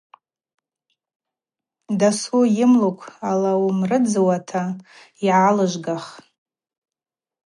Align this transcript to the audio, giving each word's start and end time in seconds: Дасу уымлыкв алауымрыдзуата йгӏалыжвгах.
Дасу 1.99 2.37
уымлыкв 2.55 3.05
алауымрыдзуата 3.29 4.63
йгӏалыжвгах. 5.25 6.05